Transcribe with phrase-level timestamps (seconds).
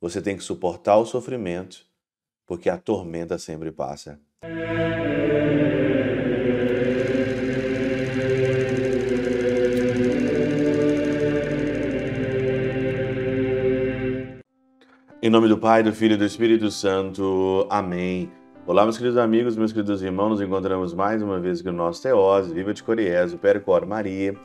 [0.00, 1.84] você tem que suportar o sofrimento,
[2.46, 4.18] porque a tormenta sempre passa.
[15.22, 17.66] Em nome do Pai, do Filho e do Espírito Santo.
[17.68, 18.39] Amém.
[18.66, 22.02] Olá, meus queridos amigos, meus queridos irmãos, nos encontramos mais uma vez aqui no nosso
[22.02, 24.36] Teose, Viva de Coriés, o Percor Maria.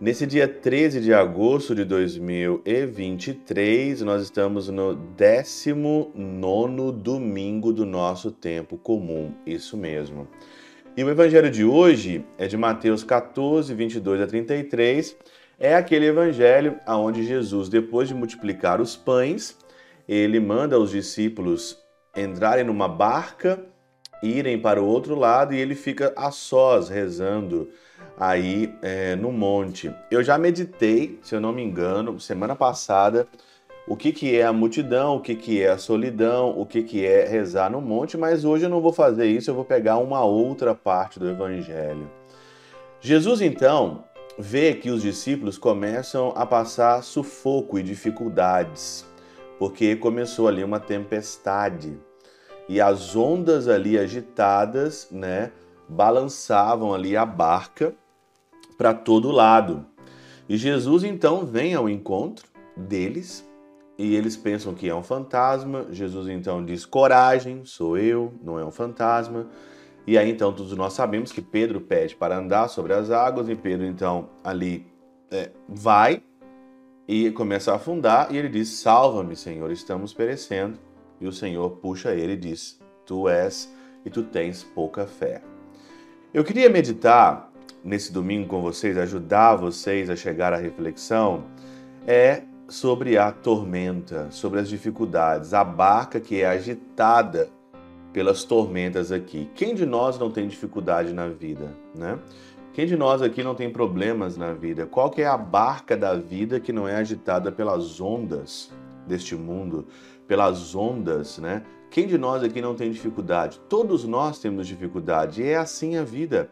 [0.00, 8.78] Nesse dia 13 de agosto de 2023, nós estamos no 19 domingo do nosso tempo
[8.78, 10.28] comum, isso mesmo.
[10.96, 15.16] E o evangelho de hoje é de Mateus 14, 22 a 33.
[15.58, 19.58] É aquele evangelho onde Jesus, depois de multiplicar os pães,
[20.08, 21.83] ele manda os discípulos
[22.16, 23.60] entrarem numa barca,
[24.22, 27.68] irem para o outro lado e ele fica a sós rezando
[28.18, 29.92] aí é, no monte.
[30.10, 33.26] Eu já meditei, se eu não me engano, semana passada,
[33.86, 37.04] o que, que é a multidão, o que, que é a solidão, o que, que
[37.04, 40.24] é rezar no monte, mas hoje eu não vou fazer isso, eu vou pegar uma
[40.24, 42.10] outra parte do Evangelho.
[43.00, 44.04] Jesus, então,
[44.38, 49.04] vê que os discípulos começam a passar sufoco e dificuldades
[49.64, 51.98] porque começou ali uma tempestade
[52.68, 55.52] e as ondas ali agitadas, né,
[55.88, 57.94] balançavam ali a barca
[58.76, 59.86] para todo lado.
[60.46, 63.42] E Jesus então vem ao encontro deles
[63.96, 65.86] e eles pensam que é um fantasma.
[65.90, 69.46] Jesus então diz: Coragem, sou eu, não é um fantasma.
[70.06, 73.56] E aí então todos nós sabemos que Pedro pede para andar sobre as águas e
[73.56, 74.86] Pedro então ali
[75.30, 76.22] é, vai
[77.06, 80.78] e começa a afundar e ele diz: Salva-me, Senhor, estamos perecendo.
[81.20, 83.72] E o Senhor puxa ele e diz: Tu és
[84.04, 85.42] e tu tens pouca fé.
[86.32, 87.50] Eu queria meditar
[87.82, 91.44] nesse domingo com vocês, ajudar vocês a chegar à reflexão,
[92.06, 97.50] é sobre a tormenta, sobre as dificuldades, a barca que é agitada
[98.12, 99.50] pelas tormentas aqui.
[99.54, 102.18] Quem de nós não tem dificuldade na vida, né?
[102.74, 104.84] Quem de nós aqui não tem problemas na vida?
[104.84, 108.72] Qual que é a barca da vida que não é agitada pelas ondas
[109.06, 109.86] deste mundo,
[110.26, 111.62] pelas ondas, né?
[111.88, 113.60] Quem de nós aqui não tem dificuldade?
[113.68, 116.50] Todos nós temos dificuldade e é assim a vida.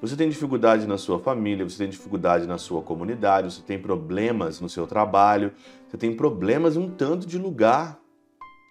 [0.00, 4.60] Você tem dificuldade na sua família, você tem dificuldade na sua comunidade, você tem problemas
[4.60, 5.50] no seu trabalho,
[5.88, 7.98] você tem problemas em um tanto de lugar.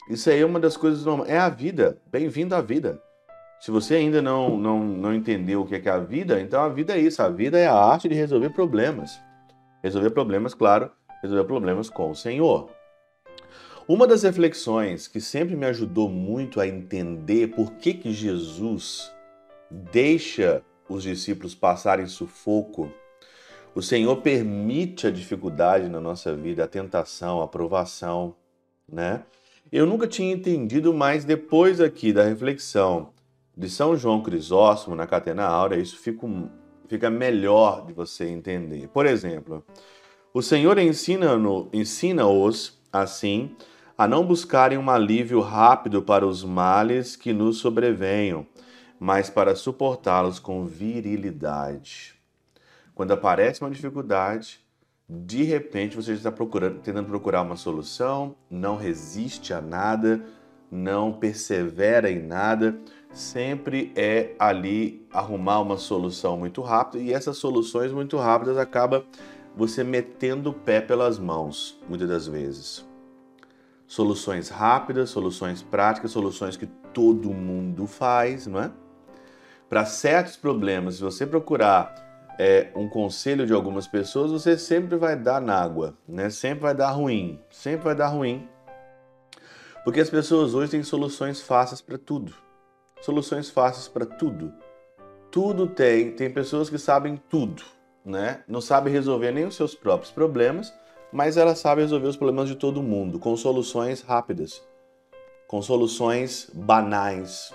[0.09, 1.29] Isso aí é uma das coisas normais.
[1.29, 2.01] É a vida.
[2.09, 3.02] Bem-vindo à vida.
[3.63, 6.61] Se você ainda não, não, não entendeu o que é, que é a vida, então
[6.61, 7.21] a vida é isso.
[7.21, 9.17] A vida é a arte de resolver problemas.
[9.81, 10.91] Resolver problemas, claro,
[11.21, 12.69] resolver problemas com o Senhor.
[13.87, 19.09] Uma das reflexões que sempre me ajudou muito a entender por que, que Jesus
[19.71, 22.91] deixa os discípulos passarem sufoco,
[23.73, 28.35] o Senhor permite a dificuldade na nossa vida, a tentação, a provação,
[28.91, 29.23] né?
[29.71, 33.12] Eu nunca tinha entendido, mas depois aqui da reflexão
[33.55, 36.27] de São João Crisóstomo na Catena Áurea, isso fica,
[36.87, 38.87] fica melhor de você entender.
[38.89, 39.63] Por exemplo,
[40.33, 42.23] o Senhor ensina-os ensina
[42.91, 43.55] assim
[43.97, 48.45] a não buscarem um alívio rápido para os males que nos sobrevenham,
[48.99, 52.15] mas para suportá-los com virilidade.
[52.95, 54.59] Quando aparece uma dificuldade,
[55.07, 60.23] de repente você está procurando, tentando procurar uma solução, não resiste a nada,
[60.71, 62.75] não persevera em nada,
[63.13, 69.05] sempre é ali arrumar uma solução muito rápida e essas soluções muito rápidas acaba
[69.55, 72.83] você metendo o pé pelas mãos, muitas das vezes.
[73.85, 78.71] Soluções rápidas, soluções práticas, soluções que todo mundo faz, não é?
[79.69, 81.93] Para certos problemas, se você procurar
[82.39, 86.31] é, um conselho de algumas pessoas, você sempre vai dar na água, né?
[86.31, 88.47] Sempre vai dar ruim, sempre vai dar ruim.
[89.83, 92.33] Porque as pessoas hoje têm soluções fáceis para tudo
[93.03, 94.53] soluções fáceis para tudo.
[95.29, 97.61] Tudo tem, tem pessoas que sabem tudo,
[98.05, 98.43] né?
[98.47, 100.73] Não sabem resolver nem os seus próprios problemas,
[101.11, 104.63] mas elas sabem resolver os problemas de todo mundo com soluções rápidas,
[105.47, 107.53] com soluções banais,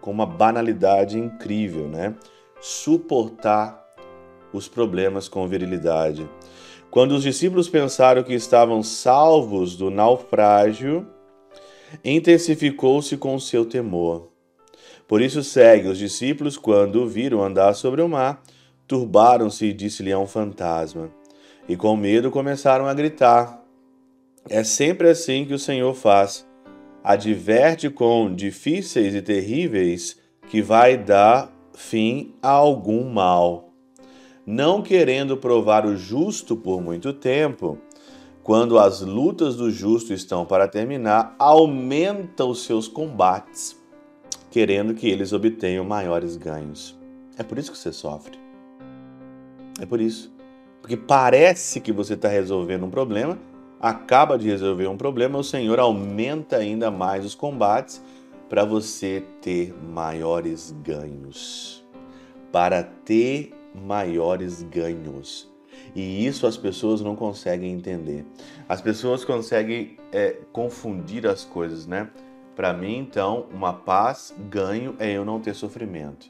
[0.00, 2.16] com uma banalidade incrível, né?
[2.60, 3.86] Suportar
[4.52, 6.28] os problemas com virilidade.
[6.90, 11.06] Quando os discípulos pensaram que estavam salvos do naufrágio,
[12.04, 14.27] intensificou-se com seu temor.
[15.08, 18.42] Por isso segue os discípulos, quando o viram andar sobre o mar,
[18.86, 21.10] turbaram-se e disse-lhe a um fantasma.
[21.66, 23.64] E com medo começaram a gritar.
[24.48, 26.46] É sempre assim que o Senhor faz.
[27.02, 30.18] Adverte com difíceis e terríveis
[30.48, 33.72] que vai dar fim a algum mal.
[34.44, 37.78] Não querendo provar o justo por muito tempo,
[38.42, 43.76] quando as lutas do justo estão para terminar, aumenta os seus combates,
[44.50, 46.98] querendo que eles obtenham maiores ganhos.
[47.36, 48.38] É por isso que você sofre.
[49.80, 50.32] É por isso.
[50.80, 53.38] Porque parece que você está resolvendo um problema,
[53.80, 58.02] acaba de resolver um problema, o Senhor aumenta ainda mais os combates
[58.48, 61.86] para você ter maiores ganhos.
[62.50, 65.48] Para ter maiores ganhos.
[65.94, 68.24] E isso as pessoas não conseguem entender.
[68.68, 72.10] As pessoas conseguem é, confundir as coisas, né?
[72.58, 76.26] Para mim, então, uma paz, ganho é eu não ter sofrimento.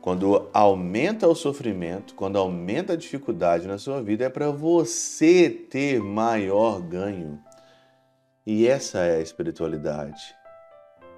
[0.00, 6.00] Quando aumenta o sofrimento, quando aumenta a dificuldade na sua vida, é para você ter
[6.00, 7.38] maior ganho.
[8.46, 10.34] E essa é a espiritualidade.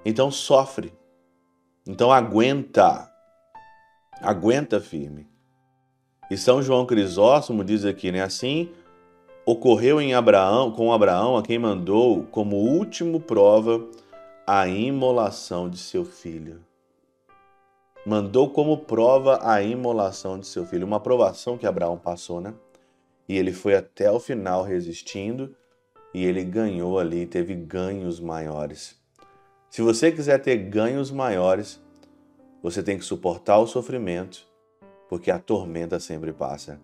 [0.03, 0.93] Então sofre.
[1.87, 3.09] Então aguenta.
[4.21, 5.25] Aguenta firme.
[6.29, 8.21] E São João Crisóstomo diz aqui, né?
[8.21, 8.73] Assim
[9.45, 13.87] ocorreu em Abraão, com Abraão, a quem mandou como último prova
[14.45, 16.61] a imolação de seu filho.
[18.05, 22.53] Mandou como prova a imolação de seu filho, uma provação que Abraão passou, né?
[23.27, 25.55] E ele foi até o final resistindo
[26.13, 29.01] e ele ganhou ali, teve ganhos maiores.
[29.69, 31.81] Se você quiser ter ganhos maiores,
[32.61, 34.45] você tem que suportar o sofrimento
[35.07, 36.81] porque a tormenta sempre passa.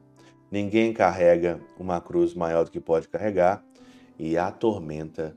[0.50, 3.62] Ninguém carrega uma cruz maior do que pode carregar
[4.18, 5.36] e a tormenta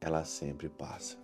[0.00, 1.23] ela sempre passa.